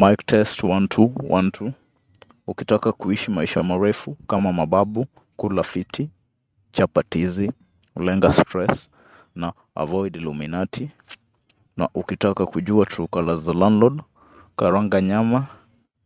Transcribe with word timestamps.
Mic 0.00 0.18
test 0.26 0.58
one 0.64 0.86
two 0.88 1.08
one 1.38 1.50
two. 1.50 1.72
Ukitaka 2.46 2.92
kuishi 2.92 3.30
maisha 3.30 3.62
marefu 3.62 4.14
kama 4.26 4.52
mababu, 4.52 5.06
kula 5.36 5.62
fiti, 5.62 6.10
chapa 6.72 7.02
tizi, 7.02 7.52
lenga 7.96 8.32
stress 8.32 8.90
na 9.34 9.52
avoid 9.74 10.16
Illuminati. 10.16 10.90
Na 11.76 11.88
ukitaka 11.94 12.46
kujua 12.46 12.86
true 12.86 13.06
colors 13.08 13.40
za 13.40 13.52
landlord, 13.52 14.02
karanga 14.56 15.00
nyama 15.00 15.46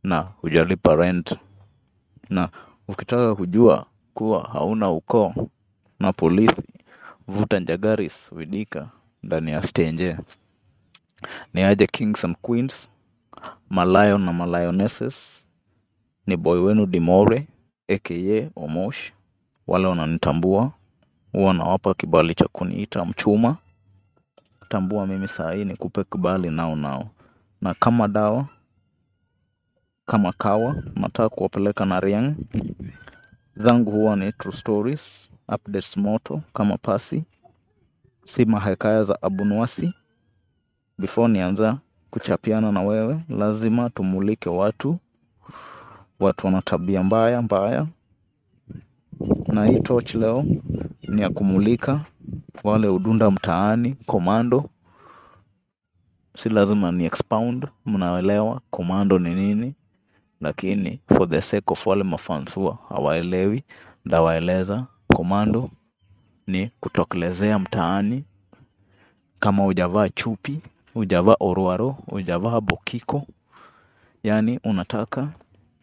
na 0.03 0.21
hujalipa 0.21 0.95
rent. 0.95 1.37
Na 2.31 2.49
ukitaka 2.89 3.35
kujua 3.35 3.87
kuwa 4.15 4.43
hauna 4.53 4.91
ukoo 4.91 5.35
na 6.01 6.13
polisi, 6.13 6.63
vuta 7.29 7.61
njagaris 7.61 8.33
widika 8.33 8.89
ndani 9.23 9.51
ya 9.51 9.63
stenje. 9.63 10.17
Ni 11.55 11.63
aje 11.63 11.87
kings 11.87 12.25
and 12.25 12.37
queens, 12.43 12.89
malayon 13.71 14.23
na 14.25 14.33
malionesses, 14.33 15.47
ni 16.27 16.37
boy 16.37 16.59
wenu 16.61 16.87
Dimore, 16.87 17.47
aka 17.89 18.51
Omosh, 18.57 19.13
wale 19.67 19.87
wananitambua, 19.87 20.73
huwa 21.33 21.55
nawapa 21.55 21.95
kibali 21.95 22.35
cha 22.35 22.49
kuniita 22.49 23.05
mchuma. 23.05 23.57
Tambua 24.69 25.07
mimi 25.07 25.29
saa 25.29 25.53
hii 25.53 25.65
nikupe 25.65 26.05
kibali 26.05 26.51
nao 26.51 26.77
nao. 26.77 27.11
Na 27.61 27.75
kama 27.75 28.09
dawa, 28.09 28.47
kama 30.07 30.33
kawa, 30.33 30.77
nataka 30.95 31.29
kuwapeleka 31.29 31.85
na 31.85 32.01
Riang. 32.01 32.35
Zangu 33.57 33.91
huwa 33.91 34.17
ni 34.17 34.33
true 34.33 34.53
stories, 34.57 35.31
updates 35.49 35.97
moto 35.97 36.43
kama 36.55 36.77
pasi, 36.79 37.25
si 38.25 38.45
mahekaya 38.45 39.03
za 39.05 39.23
abunuasi 39.23 39.95
Before 40.99 41.29
nianza 41.33 41.79
kuchapiana 42.15 42.73
na 42.73 42.83
wewe, 42.83 43.21
lazima 43.29 43.91
tumulike 43.91 44.49
watu, 44.49 44.99
watu 46.21 46.47
wana 46.47 46.63
tabia 46.63 47.03
mbaya 47.03 47.43
mbaya. 47.43 47.87
Na 49.49 49.67
hii 49.67 49.81
torch 49.81 50.15
leo. 50.15 50.45
Ni 51.09 51.23
ya 51.23 51.31
kumulika. 51.31 52.01
Wale 52.65 52.89
udunda 52.89 53.31
mtaani, 53.31 53.95
komando. 54.07 54.71
Si 56.37 56.49
lazima 56.49 56.93
ni 56.93 57.05
expound, 57.05 57.67
mnaelewa 57.87 58.61
komando 58.71 59.19
ni 59.19 59.35
nini, 59.35 59.75
lakini 60.41 61.01
for 61.15 61.29
the 61.29 61.41
sake 61.41 61.65
of 61.73 61.87
wale 61.87 62.03
mafansua 62.05 62.79
hawaelewi, 62.89 63.63
ndawaeleza. 64.05 64.87
Komando 65.15 65.71
ni 66.47 66.71
kutokelezea 66.81 67.59
mtaani. 67.59 68.25
Kama 69.41 69.63
hujavaa 69.63 70.09
chupi, 70.09 70.61
hujavaa 70.95 71.37
oruaro, 71.41 71.91
hujavaa 71.91 72.61
bokiko, 72.61 73.27
yani 74.23 74.61
unataka 74.65 75.29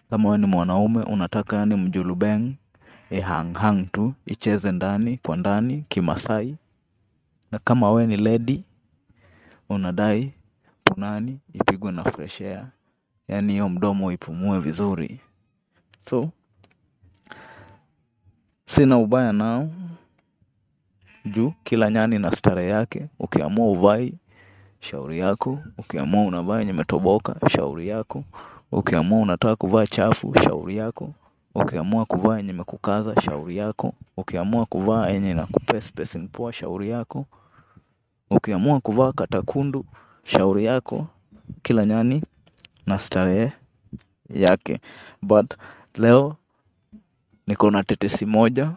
kama 0.10 0.30
wewe 0.30 0.38
ni 0.38 0.48
mwanaume 0.48 1.04
unataka 1.04 1.56
yani 1.58 1.76
mjulubeng 1.76 2.54
hang 3.24 3.54
hang 3.54 3.86
tu 3.92 4.14
icheze 4.26 4.72
ndani 4.72 5.18
kwa 5.18 5.38
ndani 5.38 5.86
kimasai, 5.90 6.56
na 7.52 7.60
kama 7.60 7.92
wewe 7.92 8.08
ni 8.08 8.18
lady 8.18 8.64
unadai 9.70 10.34
punani 10.84 11.40
ipigwe 11.54 11.92
na 11.92 12.04
fresh 12.04 12.42
air, 12.42 12.68
hiyo 13.48 13.70
mdomo 13.70 14.12
ipumue 14.12 14.60
vizuri. 14.60 15.20
So 16.10 16.30
sina 18.66 18.98
ubaya 18.98 19.34
nao 19.34 19.70
juu 21.26 21.54
kila 21.64 21.90
nyani 21.92 22.20
na 22.20 22.32
starehe 22.32 22.70
yake. 22.70 23.08
Ukiamua 23.20 23.68
uvai 23.72 24.14
shauri 24.82 25.20
yako, 25.20 25.60
ukiamua 25.78 26.24
unavaa 26.26 26.60
yenye 26.60 26.72
imetoboka 26.72 27.50
shauri 27.50 27.88
yako, 27.88 28.24
ukiamua 28.72 29.20
unataka 29.20 29.56
kuvaa 29.56 29.86
chafu 29.86 30.34
shauri 30.44 30.78
yako, 30.78 31.14
ukiamua 31.56 32.06
kuvaa 32.06 32.38
yenye 32.38 32.50
imekukaza 32.50 33.22
shauri 33.22 33.58
yako, 33.58 33.94
ukiamua 34.18 34.66
kuvaa 34.66 35.08
yenye 35.10 35.32
inakupea 35.32 35.82
spacing 35.82 36.28
poa 36.32 36.54
shauri 36.54 36.90
yako, 36.90 37.26
ukiamua 38.30 38.80
kuvaa 38.80 39.12
katakundu 39.12 39.86
shauri 40.24 40.66
yako. 40.66 41.08
Kila 41.62 41.86
nyani 41.86 42.24
na 42.86 43.00
starehe 43.00 43.52
yake. 44.30 44.80
But 45.22 45.54
leo 45.96 46.36
niko 47.48 47.72
na 47.72 47.84
tetesi 47.84 48.26
moja. 48.26 48.72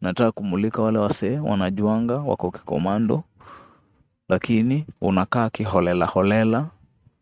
Nataka 0.00 0.32
kumulika 0.32 0.82
wale 0.82 0.98
wasee 0.98 1.38
wanajuanga 1.38 2.14
wako 2.16 2.50
kikomando, 2.50 3.22
lakini 4.28 4.86
unakaa 5.00 5.50
kiholela 5.50 6.06
holela 6.06 6.66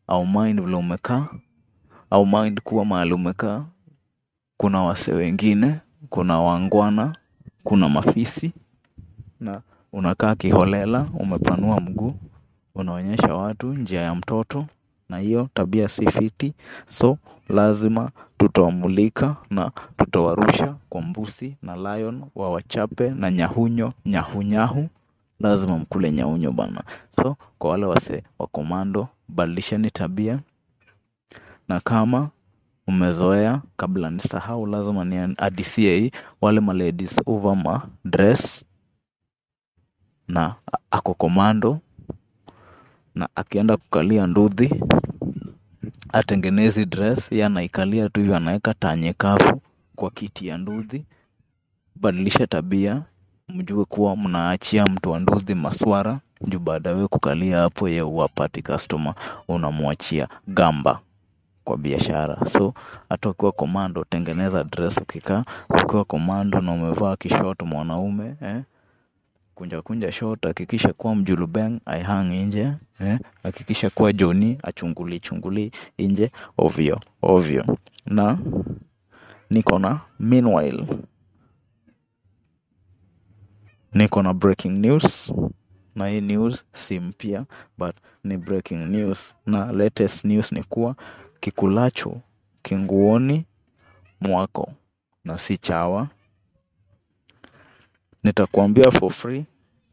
au 0.06 0.26
mind 0.26 0.60
vile 0.60 0.76
umekaa 0.76 1.26
au 2.10 2.26
mind 2.26 2.60
kuwa 2.60 2.84
mahali 2.84 3.12
umekaa. 3.12 3.64
Kuna 4.56 4.82
wase 4.82 5.12
wengine, 5.12 5.80
kuna 6.10 6.40
wangwana, 6.40 7.16
kuna 7.64 7.88
mafisi 7.88 8.52
na 9.40 9.60
unakaa 9.92 10.34
kiholela, 10.34 11.06
umepanua 11.18 11.80
mguu, 11.80 12.14
unaonyesha 12.74 13.34
watu 13.34 13.74
njia 13.74 14.00
ya 14.00 14.14
mtoto 14.14 14.66
na 15.08 15.18
hiyo 15.18 15.48
tabia 15.54 15.88
si 15.88 16.06
fiti. 16.10 16.54
So 16.86 17.18
lazima 17.48 18.10
tutawamulika 18.38 19.36
na 19.50 19.70
tutawarusha 19.96 20.74
kwa 20.88 21.02
mbusi 21.02 21.56
na 21.62 21.76
lion 21.76 22.24
wawachape 22.34 23.10
na 23.10 23.30
nyahunyo 23.30 23.92
nyahunyahu. 24.06 24.88
Lazima 25.42 25.78
mkule 25.78 26.12
nyaunyo 26.12 26.52
bana. 26.52 26.82
So 27.16 27.36
kwa 27.58 27.70
wale 27.70 27.86
wasee 27.86 28.22
wa 28.38 28.46
komando, 28.46 29.08
badilisheni 29.28 29.90
tabia. 29.90 30.38
Na 31.68 31.80
kama 31.80 32.30
umezoea 32.86 33.62
kabla 33.76 34.10
nisahau 34.10 34.66
lazima 34.66 35.04
niadisie 35.04 35.98
hii 35.98 36.10
wale 36.40 36.60
maladies 36.60 37.20
ma 37.64 37.88
dress 38.04 38.64
na 40.28 40.54
ako 40.90 41.14
komando 41.14 41.78
na 43.14 43.28
akienda 43.34 43.76
kukalia 43.76 44.26
nduthi 44.26 44.80
atengenezi 46.12 46.86
dress 46.86 47.32
yeye 47.32 47.44
anaikalia 47.44 48.08
tu 48.08 48.20
hivyo 48.20 48.36
anaweka 48.36 48.74
tanye 48.74 49.12
kavu 49.12 49.60
kwa 49.96 50.10
kiti 50.10 50.46
ya 50.46 50.58
nduthi. 50.58 51.04
Badilisha 51.96 52.46
tabia 52.46 53.02
mjue 53.54 53.84
kuwa 53.84 54.16
mnaachia 54.16 54.86
mtu 54.86 55.10
wa 55.10 55.20
maswara 55.54 56.18
juu 56.40 56.58
baada 56.58 57.08
kukalia 57.08 57.58
hapo 57.58 57.88
yeye 57.88 58.00
huwapati 58.00 58.62
customer 58.62 59.14
unamwachia 59.48 60.28
gamba 60.48 61.00
kwa 61.64 61.76
biashara. 61.76 62.46
So 62.46 62.74
hata 63.08 63.28
ukiwa 63.30 63.52
komando 63.52 64.04
tengeneza 64.04 64.64
dress 64.64 64.98
ukikaa 64.98 65.44
ukiwa 65.84 66.04
komando 66.04 66.60
na 66.60 66.72
umevaa 66.72 67.16
kishoto 67.16 67.66
mwanaume 67.66 68.34
kunja 69.54 69.82
kunja 69.82 70.12
short 70.12 70.46
hakikisha 70.46 70.92
kuwa 70.92 71.14
mjulubeng 71.16 71.78
aihang 71.86 72.24
nje 72.44 72.72
hakikisha 73.42 73.90
kuwa 73.90 74.12
joni 74.12 74.58
achunguli 74.62 75.20
chunguli 75.20 75.72
nje 75.98 76.30
ovyo 76.58 77.00
ovyo. 77.22 77.76
Na 78.06 78.38
niko 79.50 79.78
na 79.78 80.00
meanwhile 80.20 80.86
niko 83.94 84.22
na 84.22 84.34
breaking 84.34 84.78
news 84.78 85.34
na 85.94 86.08
hii 86.08 86.20
news 86.20 86.66
si 86.72 87.00
mpya 87.00 87.44
but 87.78 87.96
ni 88.24 88.36
breaking 88.36 88.86
news 88.88 89.34
na 89.46 89.72
latest 89.72 90.24
news 90.24 90.52
ni 90.52 90.62
kuwa 90.64 90.96
kikulacho 91.40 92.20
kinguoni 92.62 93.44
mwako 94.20 94.72
na 95.24 95.38
si 95.38 95.58
chawa. 95.58 96.08
Nitakuambia 98.22 98.90
for 98.90 99.10
free 99.10 99.44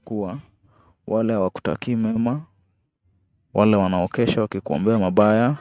kuwa 0.06 0.40
wale 1.08 1.34
hawakutakii 1.34 1.96
mema, 1.96 2.42
wale 3.54 3.76
wanaokesha 3.76 4.42
wakikuombea 4.42 5.00
mabaya, 5.00 5.58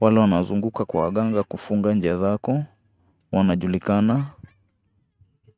wale 0.00 0.20
wanazunguka 0.20 0.84
kwa 0.84 1.02
waganga 1.02 1.42
kufunga 1.42 1.94
njia 1.94 2.16
zako, 2.18 2.64
wanajulikana, 3.32 4.26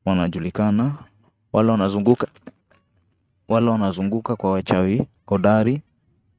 wanajulikana, 0.05 0.95
wale 1.57 1.73
wanazunguka, 3.71 4.37
kwa 4.37 4.51
wachawi 4.53 5.07
hodari, 5.27 5.83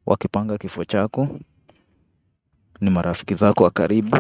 wakipanga 0.06 0.58
kifo 0.58 0.86
chako, 0.86 1.28
ni 2.82 2.90
marafiki 2.90 3.34
zako 3.36 3.64
wa 3.64 3.72
karibu, 3.72 4.18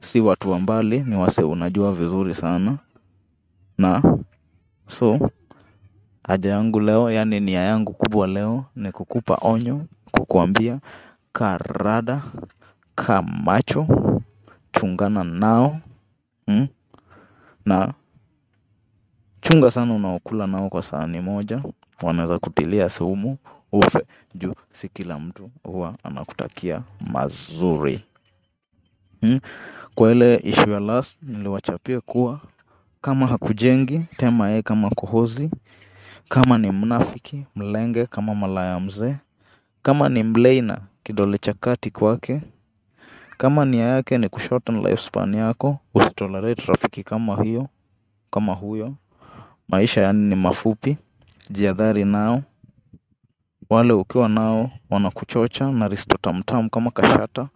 si 0.00 0.20
watu 0.20 0.50
wa 0.50 0.58
mbali, 0.60 1.00
ni 1.00 1.16
wase 1.16 1.42
unajua 1.42 1.92
vizuri 1.92 2.34
sana. 2.34 2.78
Na 3.78 4.02
so 4.86 5.30
haja 6.24 6.50
yangu 6.50 6.80
leo 6.80 7.10
yaani 7.10 7.40
nia 7.40 7.60
yangu 7.60 7.92
kubwa 7.92 8.26
leo 8.26 8.64
ni 8.76 8.92
kukupa 8.92 9.38
onyo, 9.40 9.86
kukuambia 10.12 10.78
kaa 11.32 11.58
rada, 11.58 12.22
macho, 13.22 13.86
chungana 14.72 15.24
nao 15.24 15.80
na 17.64 17.94
chunga 19.48 19.70
sana 19.70 19.94
unaokula 19.94 20.46
nao 20.46 20.68
kwa 20.68 20.82
sahani 20.82 21.20
moja, 21.20 21.62
wanaweza 22.02 22.38
kutilia 22.38 22.88
sumu, 22.88 23.36
ufe 23.72 24.04
juu 24.34 24.54
si 24.70 24.88
kila 24.88 25.18
mtu 25.18 25.50
huwa 25.62 25.94
anakutakia 26.02 26.82
mazuri 27.00 28.04
hmm? 29.20 29.40
Kwa 29.94 30.10
ile 30.12 30.36
issue 30.36 30.72
ya 30.72 30.80
last 30.80 31.18
niliwachapia 31.22 32.00
kuwa 32.00 32.40
kama 33.00 33.26
hakujengi 33.26 34.00
tema 34.16 34.48
yeye 34.48 34.62
kama 34.62 34.90
kohozi, 34.90 35.50
kama 36.28 36.58
ni 36.58 36.70
mnafiki 36.70 37.44
mlenge 37.56 38.06
kama 38.06 38.34
malaya 38.34 38.80
mzee, 38.80 39.14
kama 39.82 40.08
ni 40.08 40.22
mleina 40.22 40.78
kidole 41.02 41.38
cha 41.38 41.52
kati 41.54 41.90
kwake, 41.90 42.40
kama 43.38 43.64
nia 43.64 43.84
yake 43.86 44.18
ni 44.18 44.28
kushorten 44.28 44.76
lifespan 44.82 45.34
yako, 45.34 45.78
usitolerate 45.94 46.62
rafiki 46.66 47.02
kama 47.04 47.42
hiyo, 47.42 47.68
kama 48.30 48.54
huyo. 48.54 48.94
Maisha 49.68 50.00
yaani 50.00 50.28
ni 50.28 50.34
mafupi, 50.34 50.96
jihadhari 51.50 52.04
nao. 52.04 52.42
Wale 53.70 53.92
ukiwa 53.92 54.28
nao 54.28 54.70
wanakuchocha 54.90 55.72
na 55.72 55.88
risto 55.88 56.18
tamtam 56.20 56.68
kama 56.68 56.90
kashata, 56.90 57.48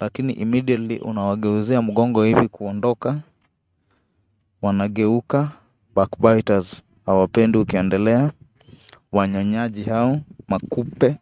lakini 0.00 0.32
immediately 0.32 0.98
unawageuzia 0.98 1.82
mgongo 1.82 2.24
hivi 2.24 2.48
kuondoka, 2.48 3.20
wanageuka 4.62 5.48
backbiters, 5.94 6.82
hawapendi 7.06 7.58
ukiendelea. 7.58 8.30
Wanyonyaji 9.12 9.84
hao, 9.84 10.20
makupe, 10.48 11.16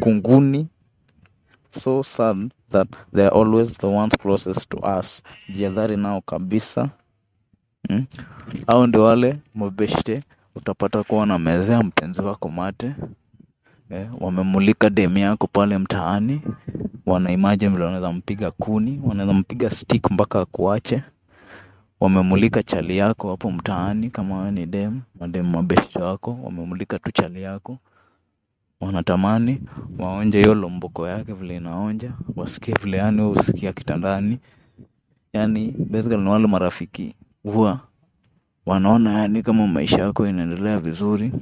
kunguni, 0.00 0.66
so 1.70 2.02
sad 2.02 2.50
that 2.70 2.88
they 3.14 3.26
are 3.26 3.36
always 3.40 3.78
the 3.78 3.86
ones 3.86 4.18
closest 4.18 4.68
to 4.68 4.98
us. 4.98 5.22
Jihadhari 5.48 5.96
nao 5.96 6.20
kabisa. 6.20 6.90
Mm? 7.88 8.04
Hao 8.66 8.86
ndio 8.86 9.04
wale 9.04 9.38
mabeshte 9.54 10.22
utapata 10.54 11.02
kuwa 11.04 11.20
wanamezea 11.20 11.82
mpenzi 11.82 12.20
wako 12.20 12.48
mate 12.48 12.94
eh, 13.90 14.08
wamemulika 14.20 14.90
demu 14.90 15.18
yako 15.18 15.46
pale 15.46 15.78
mtaani, 15.78 16.40
wanaimagine 17.06 17.70
vile 17.70 17.84
wanaweza 17.84 18.12
mpiga 18.12 18.50
kuni, 18.50 19.00
wanaweza 19.04 19.32
mpiga 19.34 19.70
stick 19.70 20.10
mpaka 20.10 20.40
akuache. 20.40 21.02
Wamemulika 22.00 22.62
chali 22.62 22.96
yako 22.96 23.30
hapo 23.30 23.50
mtaani, 23.50 24.10
kama 24.10 24.38
wewe 24.38 24.50
ni 24.50 24.66
dem, 24.66 25.00
mademu 25.20 25.50
mabeshte 25.50 25.98
wako 25.98 26.38
wamemulika 26.42 26.98
tu 26.98 27.10
chali 27.12 27.42
yako, 27.42 27.78
wanatamani 28.80 29.60
waonje 29.98 30.38
hiyo 30.38 30.54
lomboko 30.54 31.08
yake 31.08 31.32
vile 31.32 31.56
inaonja, 31.56 32.12
wasikie 32.36 32.74
vile 32.82 32.96
yani 32.96 33.22
wewe 33.22 33.72
kitandani. 33.72 34.38
Yani 35.32 35.74
basically 35.78 36.22
ni 36.22 36.28
wale 36.28 36.46
marafiki 36.46 37.14
huwa 37.42 37.80
wanaona 38.66 39.12
yani 39.12 39.42
kama 39.42 39.66
maisha 39.66 39.98
yako 40.02 40.26
inaendelea 40.28 40.78
vizuri 40.78 41.32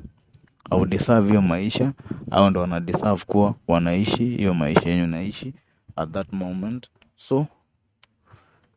au 0.70 0.87
deserve 0.87 1.28
hiyo 1.28 1.43
maisha 1.43 1.93
au 2.31 2.50
ndo 2.50 2.60
wana 2.60 2.81
deserve 2.81 3.25
kuwa 3.26 3.54
wanaishi 3.69 4.25
hiyo 4.25 4.54
maisha 4.54 4.88
yenye 4.90 5.02
unaishi 5.02 5.54
at 5.96 6.10
that 6.12 6.32
moment. 6.32 6.90
So 7.16 7.46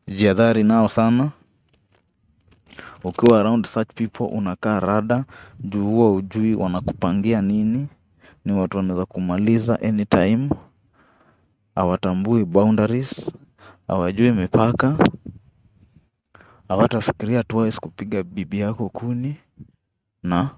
jihadhari 0.06 0.62
nao 0.64 0.88
sana. 0.88 1.30
Ukiwa 3.04 3.40
around 3.40 3.66
such 3.66 3.88
people 3.94 4.24
unakaa 4.24 4.80
rada 4.80 5.24
juu 5.60 5.84
huwa 5.86 6.12
ujui 6.12 6.54
wanakupangia 6.54 7.42
nini 7.42 7.86
ni 8.44 8.52
watu 8.52 8.76
wanaweza 8.76 9.06
kumaliza 9.06 9.80
anytime 9.82 10.48
hawatambui 11.74 12.44
boundaries 12.44 13.32
hawajui 13.88 14.32
mipaka 14.32 14.96
hawatafikiria 16.70 17.42
twice 17.42 17.78
kupiga 17.80 18.22
bibi 18.22 18.58
yako 18.60 18.88
kuni 18.88 19.36
na 20.22 20.50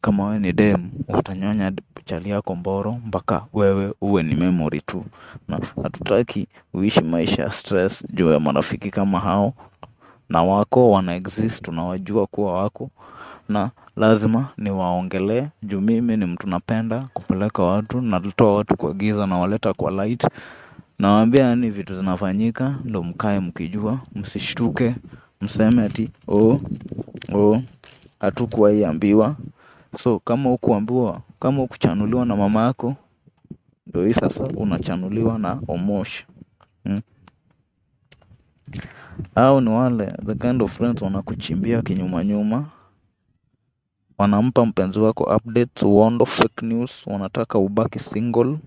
kama 0.00 0.24
wewe 0.26 0.38
ni 0.38 0.52
dem 0.52 0.90
utanyonya 1.08 1.72
chali 2.04 2.30
yako 2.30 2.54
mboro 2.56 2.92
mpaka 2.92 3.44
wewe 3.52 3.94
uwe 4.00 4.22
ni 4.22 4.34
memory 4.34 4.80
tu. 4.80 5.04
Na 5.48 5.60
hatutaki 5.82 6.48
uishi 6.74 7.00
maisha 7.00 7.42
ya 7.42 7.52
stress 7.52 8.04
juu 8.12 8.32
ya 8.32 8.40
marafiki 8.40 8.90
kama 8.90 9.18
hao 9.20 9.52
na 10.28 10.42
wako 10.42 10.90
wana 10.90 11.14
exist 11.14 11.64
tunawajua 11.64 12.26
kuwa 12.26 12.52
wako. 12.62 12.90
Na 13.48 13.70
lazima 13.96 14.48
niwaongelee 14.58 15.46
juu 15.62 15.80
mimi 15.80 16.16
ni 16.16 16.24
mtu 16.26 16.48
napenda 16.48 17.08
kupeleka 17.12 17.62
watu 17.62 18.00
natoa 18.00 18.54
watu 18.54 18.76
kwa 18.76 18.92
giza 18.94 19.26
nawaleta 19.26 19.72
kwa 19.74 19.90
light. 19.90 20.26
Nawaambia 20.98 21.44
yani 21.44 21.70
vitu 21.70 21.94
zinafanyika 21.96 22.74
ndo 22.84 23.02
mkae 23.02 23.40
mkijua 23.40 23.98
msishtuke 24.14 24.94
mseme 25.44 25.82
ati 25.84 26.10
oh, 26.28 26.60
oh, 27.34 27.62
hatukuwahi 28.20 28.84
so 29.96 30.18
kama 30.18 30.50
hukuambiwa 30.50 31.20
kama 31.40 31.58
hukuchanuliwa 31.58 32.26
na 32.26 32.36
mama 32.36 32.62
yako 32.64 32.94
ndo 33.86 34.04
hii 34.04 34.14
sasa 34.14 34.44
unachanuliwa 34.44 35.38
na 35.38 35.60
omosh 35.68 36.24
hmm? 36.84 37.00
au 39.34 39.60
ni 39.60 39.70
wale 39.70 40.06
the 40.26 40.34
kind 40.34 40.62
of 40.62 40.72
friends 40.76 41.02
wanakuchimbia 41.02 41.82
kinyuma 41.82 42.24
nyuma. 42.24 42.66
Wanampa 44.18 44.66
mpenzi 44.66 45.00
wako 45.00 45.36
updates 45.36 45.82
uondo 45.82 46.26
fake 46.26 46.66
news 46.66 47.06
wanataka 47.06 47.58
ubaki 47.58 47.98
single. 47.98 48.58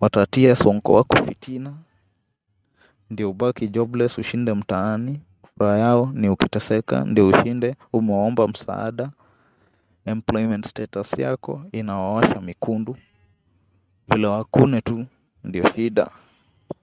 Watatia 0.00 0.56
sonko 0.56 0.92
wako 0.92 1.16
fitina 1.16 1.72
ndio 3.10 3.30
ubaki 3.30 3.68
jobless 3.68 4.18
ushinde 4.18 4.54
mtaani 4.54 5.20
furaha 5.58 5.78
yao 5.78 6.10
ni 6.14 6.28
ukiteseka 6.28 7.04
ndio 7.04 7.28
ushinde 7.28 7.74
umewaomba 7.92 8.48
msaada 8.48 9.10
employment 10.04 10.66
status 10.66 11.18
yako 11.18 11.62
inawawasha 11.72 12.40
mikundu 12.40 12.96
vile 14.08 14.26
wakune 14.26 14.80
tu 14.80 15.06
ndio 15.44 15.72
shida 15.72 16.10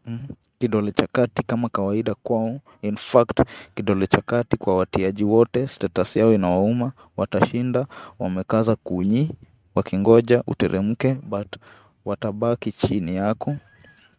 mm. 0.06 0.20
kidole 0.60 0.92
cha 0.92 1.08
kati 1.08 1.44
kama 1.44 1.70
kawaida 1.70 2.16
kwao 2.16 2.60
in 2.82 2.96
fact 2.96 3.42
kidole 3.76 4.08
cha 4.08 4.22
kati 4.22 4.58
kwa 4.58 4.78
watiaji 4.78 5.24
wote 5.24 5.68
status 5.68 6.16
yao 6.16 6.34
inawauma 6.34 6.92
watashinda 7.18 7.88
wamekaza 8.20 8.76
kunyi 8.76 9.32
wakingoja 9.76 10.44
uteremke 10.48 11.14
but 11.14 11.56
watabaki 12.06 12.72
chini 12.72 13.16
yako 13.16 13.56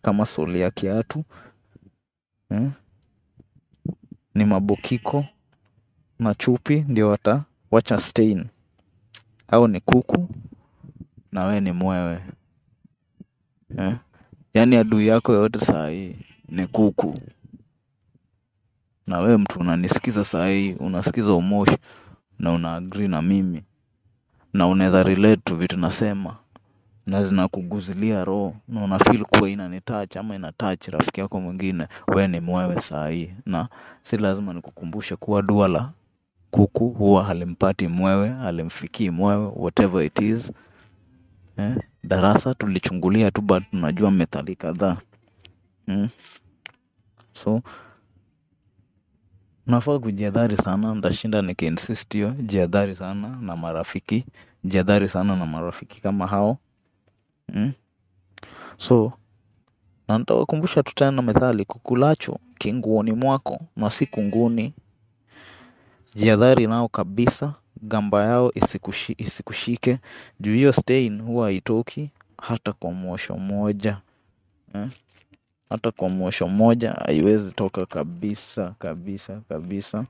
kama 0.02 0.26
soli 0.26 0.60
ya 0.60 0.70
kiatu. 0.70 1.24
Ni 4.34 4.44
mabokiko 4.44 5.24
na 6.18 6.34
chupi 6.34 6.80
ndio 6.88 7.08
watawacha 7.08 7.98
stain. 8.00 8.46
Au 9.48 9.68
ni 9.68 9.80
kuku 9.80 10.28
na 11.32 11.44
we 11.44 11.60
ni 11.60 11.72
mwewe. 11.72 12.22
Eh? 13.78 13.96
yaani 14.54 14.76
adui 14.76 15.06
yako 15.06 15.32
yote 15.32 15.58
saa 15.60 15.88
hii 15.88 16.16
ni 16.48 16.66
kuku. 16.66 17.20
Na 19.06 19.18
we 19.20 19.36
mtu 19.36 19.60
unanisikiza 19.60 20.24
saa 20.24 20.48
hii 20.48 20.74
unasikiza 20.74 21.32
umoshi 21.32 21.76
na 22.38 22.52
una 22.52 22.74
agree 22.74 23.08
na 23.08 23.22
mimi. 23.22 23.62
Na 24.52 24.66
unaweza 24.66 25.02
relate 25.02 25.36
tu 25.44 25.56
vitu 25.56 25.78
nasema 25.78 26.36
na 27.06 27.22
zinakuguzilia 27.22 28.24
roho 28.24 28.56
na 28.68 28.84
una 28.84 28.98
feel 28.98 29.24
kuwa 29.24 29.50
inanitouch 29.50 30.16
ama 30.16 30.34
inatouch 30.34 30.88
rafiki 30.88 31.20
yako 31.20 31.40
mwingine 31.40 31.86
we 32.08 32.28
ni 32.28 32.40
mwewe 32.40 32.80
saa 32.80 33.08
hii 33.08 33.30
na 33.46 33.68
si 34.02 34.16
lazima 34.16 34.52
nikukumbushe 34.52 35.16
kuwa 35.16 35.42
dua 35.42 35.68
la 35.68 35.92
kuku 36.50 36.88
huwa 36.90 37.24
halimpati 37.24 37.88
mwewe 37.88 38.28
halimfikii 38.28 39.10
mwewe 39.10 39.46
whatever 39.56 40.04
it 40.04 40.20
is 40.20 40.52
eh? 41.56 41.76
darasa 42.04 42.54
tulichungulia 42.54 43.30
tu 43.30 43.40
but 43.42 43.62
tunajua 43.70 44.10
methali 44.10 44.56
kadhaa 44.56 44.96
mm? 45.86 46.08
so 47.32 47.60
unafaa 49.66 49.98
kujiadhari 49.98 50.56
sana 50.56 50.94
ndashinda 50.94 51.42
nikiinsist 51.42 52.12
hiyo 52.12 52.30
jiadhari 52.30 52.94
sana 52.96 53.28
na 53.40 53.56
marafiki 53.56 54.24
jiadhari 54.64 55.08
sana 55.08 55.36
na 55.36 55.46
marafiki 55.46 56.00
kama 56.00 56.26
hao 56.26 56.58
mm? 57.52 57.72
so 58.78 59.12
na 60.08 60.18
nitawakumbusha 60.18 60.82
tu 60.82 60.94
tena 60.94 61.22
methali 61.22 61.64
kukulacho 61.64 62.38
kinguoni 62.58 63.12
mwako 63.12 63.60
na 63.76 63.90
si 63.90 64.06
kunguni. 64.06 64.74
Jihadhari 66.14 66.66
nao 66.66 66.88
kabisa 66.88 67.54
gamba 67.82 68.24
yao 68.24 68.50
isikushi, 68.54 69.14
isikushike. 69.18 69.98
Juu 70.40 70.54
hiyo 70.54 70.72
stain 70.72 71.22
huwa 71.22 71.46
haitoki 71.46 72.10
hata 72.38 72.72
kwa 72.72 72.92
mwosho 72.92 73.36
moja 73.36 73.98
eh? 74.74 74.88
hata 75.70 75.90
kwa 75.90 76.08
mwosho 76.08 76.48
moja 76.48 76.92
haiwezi 76.92 77.52
toka 77.52 77.86
kabisa 77.86 78.74
kabisa 78.78 79.40
kabisa. 79.48 80.04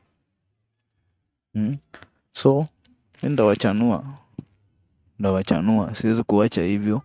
Hmm? 1.52 1.76
so 2.32 2.66
mi 3.22 3.28
ndawachanua. 3.28 4.04
Ndawachanua. 5.18 5.94
Siwezi 5.94 6.22
kuacha 6.22 6.62
hivyo 6.62 7.02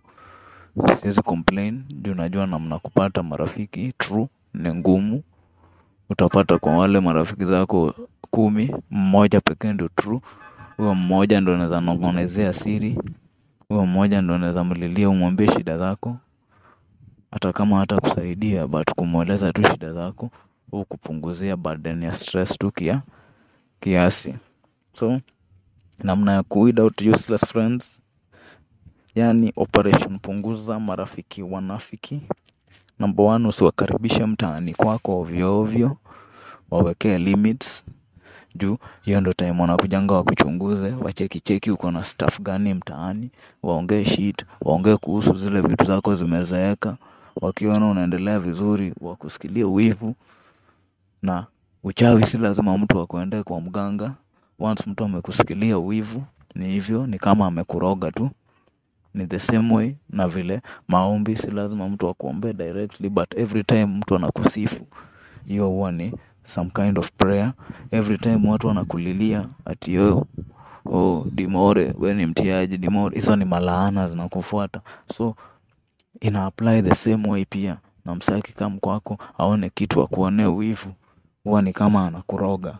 siwezi 1.00 1.22
complain 1.22 1.84
juu 2.02 2.14
najua 2.14 2.46
namna 2.46 2.78
kupata 2.78 3.22
marafiki 3.22 3.92
true 3.98 4.28
ni 4.54 4.74
ngumu. 4.74 5.22
Utapata 6.10 6.58
kwa 6.58 6.76
wale 6.78 7.00
marafiki 7.00 7.44
zako 7.44 7.94
kumi 8.30 8.74
mmoja 8.90 9.40
pekee 9.40 9.72
ndio 9.72 9.88
true. 9.88 10.20
Huyo 10.76 10.94
mmoja 10.94 11.40
ndo 11.40 11.54
anaweza 11.54 11.80
nong'onezea 11.80 12.52
siri. 12.52 12.98
Huyo 13.68 13.86
mmoja 13.86 14.22
ndo 14.22 14.34
unaweza 14.34 14.64
mlilia 14.64 15.08
umwambie 15.10 15.46
shida 15.52 15.78
zako. 15.78 16.16
Hata 17.30 17.52
kama 17.52 17.78
hata 17.78 17.96
kusaidia 18.00 18.66
but 18.66 18.90
kumweleza 18.90 19.52
tu 19.52 19.62
shida 19.62 19.92
zako 19.92 20.30
au 20.72 20.84
kupunguzia 20.84 21.56
burden 21.56 22.02
ya 22.02 22.14
stress 22.14 22.58
tu 22.58 22.70
kia 22.70 23.02
kiasi. 23.80 24.34
So 24.92 25.20
namna 26.04 26.32
ya 26.32 26.44
out 26.82 27.00
useless 27.02 27.46
friends 27.46 28.00
yani 29.14 29.52
operation 29.56 30.18
punguza 30.18 30.80
marafiki 30.80 31.42
wanafiki. 31.42 32.20
Number 32.98 33.26
one 33.26 33.48
usiwakaribishe 33.48 34.26
mtaani 34.26 34.74
kwako 34.74 35.20
ovyo 35.20 35.58
ovyo. 35.60 35.96
Wawekee 36.70 37.18
limits. 37.18 37.84
Juu 38.54 38.76
hiyo 39.02 39.20
ndo 39.20 39.32
time 39.32 39.60
wanakujanga 39.60 40.14
wakuchunguze 40.14 40.92
wacheki 40.92 41.40
cheki 41.40 41.70
uko 41.70 41.90
na 41.90 42.04
staff 42.04 42.40
gani 42.40 42.74
mtaani. 42.74 43.30
Waongee 43.62 44.04
shit 44.04 44.44
waongee 44.60 44.96
kuhusu 44.96 45.34
zile 45.34 45.60
vitu 45.60 45.84
zako 45.84 46.14
zimezeeka. 46.14 46.96
Wakiona 47.40 47.86
unaendelea 47.90 48.40
vizuri 48.40 48.94
wakusikilie 49.00 49.64
wivu. 49.64 50.14
Na 51.22 51.46
uchawi 51.84 52.26
si 52.26 52.38
lazima 52.38 52.78
mtu 52.78 53.00
akuendee 53.00 53.42
kwa 53.42 53.60
mganga. 53.60 54.14
Once 54.60 54.84
mtu 54.90 55.04
amekusikilia 55.04 55.78
wivu 55.78 56.22
ni 56.54 56.68
hivyo 56.68 57.06
ni 57.06 57.18
kama 57.18 57.46
amekuroga 57.46 58.10
tu 58.12 58.30
ni 59.14 59.26
the 59.26 59.38
same 59.38 59.74
way 59.74 59.94
na 60.10 60.28
vile 60.28 60.60
maombi 60.88 61.36
si 61.36 61.50
lazima 61.50 61.88
mtu 61.88 62.08
akuombee 62.08 62.52
directly 62.52 63.08
but 63.08 63.34
every 63.38 63.64
time 63.64 63.86
mtu 63.86 64.16
anakusifu 64.16 64.86
hiyo 65.44 65.68
huwa 65.68 65.92
ni 65.92 66.12
some 66.44 66.70
kind 66.70 66.98
of 66.98 67.10
prayer. 67.16 67.52
Every 67.90 68.18
time 68.18 68.50
watu 68.50 68.66
wanakulilia 68.66 69.48
ati 69.64 69.94
yo 69.94 70.26
oh, 70.86 71.26
dimore 71.32 71.94
we 71.98 72.14
ni 72.14 72.26
mtiaji 72.26 72.78
dimore 72.78 73.14
hizo 73.14 73.36
ni 73.36 73.44
malaana 73.44 74.08
zinakufuata. 74.08 74.80
So 75.14 75.34
ina 76.20 76.46
apply 76.46 76.82
the 76.82 76.94
same 76.94 77.28
way 77.30 77.44
pia. 77.44 77.76
Na 78.04 78.14
msaki 78.14 78.52
kam 78.52 78.78
kwako 78.78 79.18
aone 79.38 79.70
kitu 79.74 80.02
akuonee 80.02 80.46
wivu 80.46 80.92
huwa 81.44 81.62
ni 81.62 81.72
kama 81.72 82.06
anakuroga. 82.06 82.78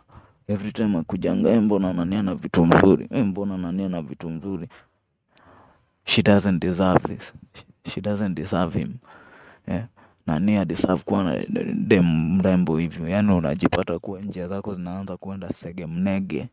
Every 0.48 0.72
time 0.72 0.98
akujanga 0.98 1.50
"Eh, 1.50 1.62
mbona 1.62 1.92
nania 1.92 2.22
na 2.22 2.34
vitu 2.34 2.66
mzuri? 2.66 3.08
Eh, 3.10 3.24
mbona 3.26 3.58
nania 3.58 3.88
na 3.88 4.02
vitu 4.02 4.30
mzuri 4.30 4.68
she 6.04 6.22
doesn't 6.22 6.58
deserve 6.60 7.02
this. 7.02 7.32
She 7.86 8.00
doesn't 8.00 8.34
deserve 8.34 8.74
him. 8.78 8.98
Yeah. 9.68 9.86
nani 10.26 10.56
adeserve 10.56 11.02
kuwa 11.04 11.24
na 11.24 11.44
dem 11.74 12.36
mrembo 12.36 12.78
hivyo. 12.78 13.08
Yaani 13.08 13.32
unajipata 13.32 13.98
kuwa 13.98 14.20
njia 14.20 14.46
zako 14.48 14.74
zinaanza 14.74 15.16
kuenda 15.16 15.48
sege 15.50 15.86
mnege 15.86 16.48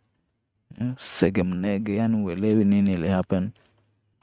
yeah. 0.82 0.94
sege 0.98 1.44
mnege 1.44 1.96
yaani 1.96 2.24
uelewi 2.24 2.66
nini 2.66 2.94
ili 2.94 3.08
happen. 3.08 3.50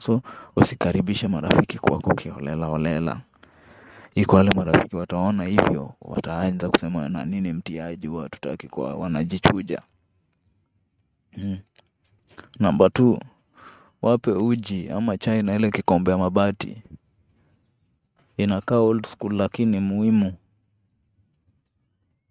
So 0.02 0.20
usikaribishe 0.56 1.28
marafiki 1.28 1.78
kwako 1.78 2.14
kiholelaholela 2.14 3.20
iko 4.14 4.36
wale 4.36 4.50
marafiki 4.50 4.96
wataona 4.96 5.44
hivyo 5.44 5.94
wataanza 6.00 6.68
kusema 6.70 7.08
na 7.08 7.24
nini 7.24 7.52
mtiaji 7.52 8.08
watutaki 8.08 8.68
kwa 8.68 8.94
wanajichuja. 8.94 9.82
Hmm. 11.34 11.58
namba 12.58 12.90
two 12.90 13.18
wape 14.04 14.30
uji 14.30 14.90
ama 14.90 15.18
chai 15.18 15.42
na 15.42 15.54
ile 15.54 15.70
kikombe 15.70 16.10
ya 16.10 16.18
mabati. 16.18 16.82
Inakaa 18.36 18.78
old 18.78 19.06
school 19.06 19.32
lakini 19.36 19.80
muhimu. 19.80 20.34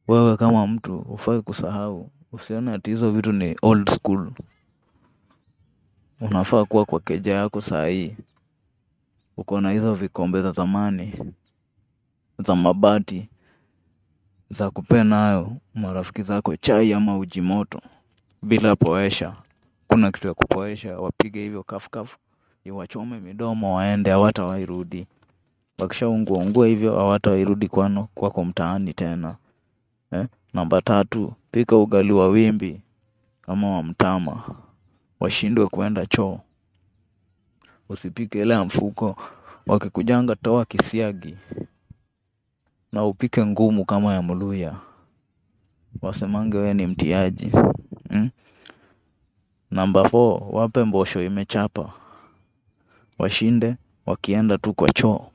Wewe 0.08 0.38
kama 0.38 0.68
mtu 0.68 0.98
hufai 1.00 1.42
kusahau 1.42 2.10
usione 2.32 2.72
ati 2.74 2.90
hizo 2.90 3.12
vitu 3.12 3.32
ni 3.32 3.56
old 3.62 3.90
school. 3.90 4.32
Unafaa 6.22 6.66
kuwa 6.66 6.86
kwa 6.86 7.00
keja 7.00 7.34
yako 7.34 7.62
saa 7.62 7.86
hii 7.88 8.16
uko 9.38 9.62
na 9.62 9.72
hizo 9.72 9.94
vikombe 9.94 10.42
za 10.42 10.52
zamani 10.52 11.14
za 12.40 12.56
mabati 12.56 13.30
za 14.50 14.72
kupea 14.72 15.04
nayo 15.04 15.58
marafiki 15.76 16.24
zako 16.24 16.56
chai 16.56 16.94
ama 16.94 17.18
uji 17.18 17.42
moto 17.42 17.82
bila 18.42 18.76
poesha 18.76 19.36
kuna 19.94 20.12
kitu 20.12 20.28
ya 20.28 20.34
kupoesha 20.34 21.00
wapige 21.00 21.40
hivyo 21.44 21.64
kafukafu 21.64 22.18
iwachome 22.66 23.20
midomo 23.20 23.76
waende 23.76 24.10
hawatawairudi. 24.10 25.08
Wakishaungua 25.80 26.38
ungua 26.38 26.68
hivyo 26.68 26.98
hawatawairudi 26.98 27.68
kwano 27.68 28.08
kwako 28.16 28.46
mtaani 28.46 28.94
tena. 28.94 29.36
Eh? 30.12 30.26
namba 30.54 30.82
tatu 30.82 31.34
pika 31.52 31.78
ugali 31.78 32.12
wa 32.12 32.28
wimbi 32.28 32.82
ama 33.48 33.72
wa 33.72 33.84
mtama. 33.84 34.44
Washindwe 35.20 35.68
kuenda 35.68 36.06
choo. 36.06 36.40
Usipike 37.90 38.42
ile 38.42 38.54
ya 38.54 38.64
mfuko. 38.66 39.16
Wakikujanga 39.68 40.36
toa 40.36 40.66
kisiagi. 40.66 41.36
Na 42.92 43.06
upike 43.06 43.46
ngumu 43.46 43.86
kama 43.86 44.14
ya 44.14 44.22
mluya. 44.22 44.76
Wasemange 46.02 46.58
we 46.58 46.74
ni 46.74 46.88
mtiaji. 46.88 47.52
Mm? 48.10 48.30
Namba 49.74 50.10
four 50.10 50.42
wape 50.52 50.84
mbosho 50.84 51.24
imechapa. 51.24 51.94
Washinde 53.20 53.76
wakienda 54.06 54.58
tu 54.58 54.74
kwa 54.74 54.90
choo. 54.90 55.26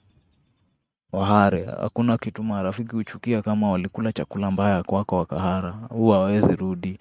Wahare 1.12 1.64
hakuna 1.64 2.18
kitu 2.18 2.42
marafiki 2.42 2.96
huchukia 2.96 3.42
kama 3.42 3.70
walikula 3.70 4.12
chakula 4.12 4.50
mbaya 4.50 4.82
kwako 4.82 5.16
wakahara 5.16 5.70
huwa 5.70 6.16
hawawezi 6.16 6.56
rudi 6.56 6.98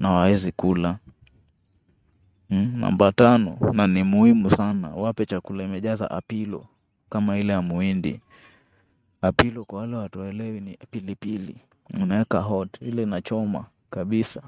na 0.00 0.08
hawawezi 0.08 0.52
kula. 0.52 0.98
Mm? 2.50 2.72
namba 2.76 3.12
tano 3.12 3.58
na 3.72 3.86
ni 3.86 4.02
muhimu 4.02 4.50
sana 4.50 4.88
wape 4.88 5.26
chakula 5.26 5.64
imejaza 5.64 6.10
apilo 6.10 6.66
kama 7.10 7.38
ile 7.38 7.52
ya 7.52 7.62
muhindi. 7.62 8.20
Apilo 9.22 9.64
kwa 9.64 9.80
wale 9.80 9.96
watu 9.96 10.20
waelewi 10.20 10.60
ni 10.60 10.78
pilipili. 10.90 11.56
Unaweka 12.02 12.40
hot 12.40 12.82
ile 12.82 13.02
inachoma 13.02 13.64
kabisa 13.90 14.42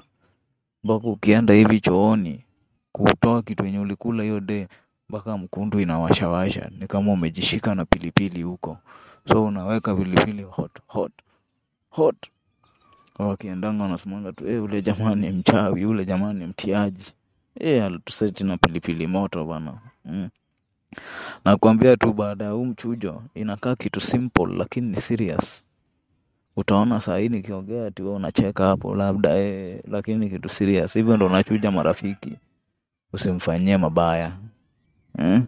mpaka 0.83 1.07
ukienda 1.07 1.53
hivi 1.53 1.79
chooni 1.79 2.45
kutoa 2.91 3.41
kitu 3.41 3.65
yenye 3.65 3.79
ulikula 3.79 4.23
hiyo 4.23 4.39
day 4.39 4.67
mpaka 5.09 5.37
mkundu 5.37 5.79
inawashawasha. 5.79 6.71
Ni 6.79 6.87
kama 6.87 7.11
umejishika 7.11 7.75
na 7.75 7.85
pilipili 7.85 8.41
huko. 8.43 8.77
So 9.27 9.45
unaweka 9.45 9.95
pilipili 9.95 10.43
hot 10.43 10.71
hot 10.87 11.11
hot. 11.89 12.15
Wakiendanga 13.19 13.83
wanasemanga 13.83 14.31
tu 14.33 14.47
eh 14.49 14.63
ule 14.63 14.81
jamaa 14.81 15.15
ni 15.15 15.29
mchawi 15.29 15.85
ule 15.85 16.05
jamaa 16.05 16.33
ni 16.33 16.45
mtiaji. 16.47 17.13
Eh 17.59 17.83
alituseti 17.85 18.43
na 18.43 18.57
pilipili 18.57 19.07
moto 19.07 19.45
bana 19.45 19.79
mm. 20.05 20.29
nakuambia 21.45 21.97
tu 21.97 22.13
baada 22.13 22.45
ya 22.45 22.51
huu 22.51 22.65
mchujo 22.65 23.23
inakaa 23.35 23.75
kitu 23.75 23.99
simple 24.01 24.45
lakini 24.57 24.87
ni 24.89 25.01
serious 25.01 25.63
utaona 26.59 26.99
saa 26.99 27.17
hii 27.17 27.29
nikiongea 27.29 27.85
ati 27.85 28.03
wewe 28.03 28.15
unacheka 28.15 28.65
hapo 28.65 28.95
labda 28.95 29.35
eh, 29.37 29.81
lakini 29.87 30.29
kitu 30.29 30.49
serious. 30.49 30.93
Hivyo 30.93 31.17
ndo 31.17 31.25
unachuja 31.25 31.71
marafiki 31.71 32.33
usimfanyie 33.13 33.77
mabaya 33.77 34.31
eh? 35.19 35.41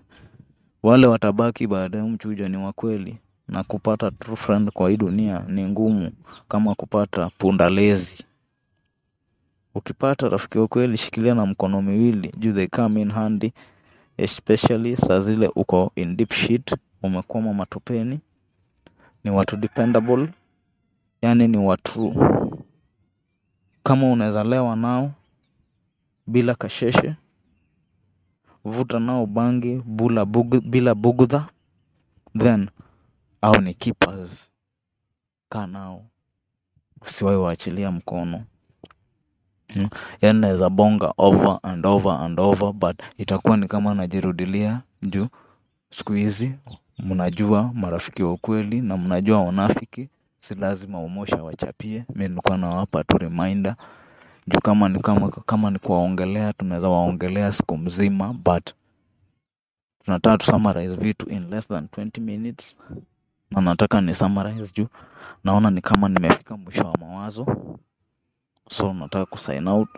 wale 0.83 1.07
watabaki 1.07 1.67
baada 1.67 1.97
ya 1.97 2.03
huu 2.03 2.09
mchujo 2.09 2.47
ni 2.47 2.57
wakweli 2.57 3.17
na 3.47 3.63
kupata 3.63 4.11
true 4.11 4.35
friend 4.35 4.69
kwa 4.71 4.89
hii 4.89 4.97
dunia 4.97 5.39
ni 5.47 5.65
ngumu 5.67 6.11
kama 6.49 6.75
kupata 6.75 7.29
pundalezi. 7.37 8.23
Ukipata 9.75 10.29
rafiki 10.29 10.57
wa 10.59 10.67
kweli 10.67 10.97
shikilia 10.97 11.35
na 11.35 11.45
mkono 11.45 11.81
miwili 11.81 12.33
juu 12.37 12.53
they 12.53 12.67
come 12.67 13.01
in 13.01 13.11
handy 13.11 13.51
especially 14.17 14.97
saa 14.97 15.19
zile 15.19 15.51
uko 15.55 15.91
in 15.95 16.15
deep 16.17 16.33
shit 16.33 16.75
umekwama 17.03 17.53
matopeni 17.53 18.19
ni 19.23 19.31
watu 19.31 19.57
dependable 19.57 20.29
yani 21.21 21.47
ni 21.47 21.57
watu. 21.57 22.15
Kama 23.83 24.11
unaweza 24.11 24.43
lewa 24.43 24.75
nao 24.75 25.11
bila 26.27 26.55
kasheshe 26.55 27.15
vuta 28.65 28.99
nao 28.99 29.25
bangi 29.25 29.75
bula 29.85 30.25
bugu, 30.25 30.61
bila 30.61 30.95
bugudha 30.95 31.47
then 32.37 32.69
au 33.41 33.61
ni 33.61 33.73
keepers. 33.73 34.51
Kaa 35.49 35.67
nao. 35.67 36.05
Usiwahi 37.01 37.37
waachilia 37.37 37.91
mkono. 37.91 38.43
Mm. 39.75 39.89
yani 40.21 40.39
naweza 40.41 40.69
bonga 40.69 41.13
over 41.17 41.59
and 41.63 41.85
over 41.85 42.11
and 42.21 42.39
over 42.39 42.73
but 42.73 43.01
itakuwa 43.17 43.57
ni 43.57 43.67
kama 43.67 43.93
najirudilia 43.93 44.81
juu. 45.01 45.27
Siku 45.89 46.13
hizi 46.13 46.53
mnajua 46.99 47.71
marafiki 47.73 48.23
wa 48.23 48.33
ukweli 48.33 48.81
na 48.81 48.97
mnajua 48.97 49.41
wanafiki 49.41 50.09
si 50.41 50.55
lazima 50.55 50.99
umosha 50.99 51.43
wachapie 51.43 52.05
mi 52.15 52.27
nilikuwa 52.27 52.57
nawapa 52.57 53.03
tu 53.03 53.17
reminder. 53.17 53.75
Juu 54.47 54.59
kama 54.59 54.89
ni 54.89 54.99
kama, 54.99 55.29
kama 55.29 55.71
ni 55.71 55.79
kuwaongelea 55.79 56.53
tunaweza 56.53 56.89
waongelea 56.89 57.51
siku 57.51 57.77
mzima 57.77 58.33
but 58.33 58.73
tunataka 60.05 60.37
tu 60.37 60.45
summarize 60.45 60.95
vitu 60.95 61.29
in 61.29 61.49
less 61.49 61.67
than 61.67 61.85
20 61.85 62.21
minutes. 62.21 62.77
Na 63.51 63.61
nataka 63.61 64.01
ni 64.01 64.13
summarize 64.13 64.71
juu. 64.75 64.87
Naona 65.43 65.71
ni 65.71 65.81
kama 65.81 66.09
nimefika 66.09 66.57
mwisho 66.57 66.83
wa 66.83 66.97
mawazo. 66.99 67.45
So 68.69 68.93
nataka 68.93 69.25
kusign 69.25 69.67
out. 69.67 69.89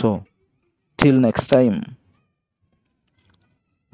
So 0.00 0.22
till 0.96 1.20
next 1.20 1.50
time 1.50 1.80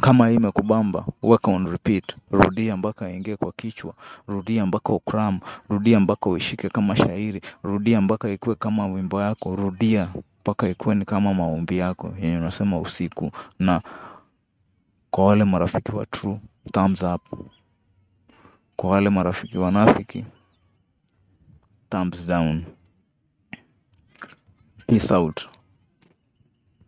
Kama 0.01 0.31
imekubamba, 0.31 1.05
weka 1.23 1.51
on 1.51 1.67
repeat. 1.71 2.17
Rudia 2.31 2.77
mpaka 2.77 3.11
ingie 3.11 3.37
kwa 3.37 3.53
kichwa. 3.53 3.95
Rudia 4.29 4.67
mpaka 4.67 4.93
ukram. 4.93 5.41
Rudia 5.69 6.01
mpaka 6.01 6.31
uishike 6.31 6.69
kama 6.69 6.97
shairi. 6.97 7.41
Rudia 7.63 8.01
mpaka 8.01 8.29
ikuwe 8.31 8.55
kama 8.55 8.87
wimbo 8.87 9.21
yako. 9.23 9.57
Rudia 9.57 10.09
mpaka 10.41 10.69
ikuwe 10.69 10.95
ni 10.95 11.05
kama 11.05 11.35
maombi 11.35 11.79
yako. 11.79 12.15
Yenye 12.21 12.37
unasema 12.39 12.79
usiku. 12.81 13.31
Na 13.59 13.83
kwa 15.11 15.27
wale 15.27 15.45
marafiki 15.45 15.93
wa 15.93 16.07
true, 16.07 16.41
thumbs 16.73 17.03
up. 17.03 17.23
Kwa 18.77 18.91
wale 18.91 19.11
marafiki 19.11 19.59
wanafiki, 19.59 20.25
thumbs 21.91 22.27
down. 22.27 22.65
Peace 24.87 25.15
out. 25.15 25.49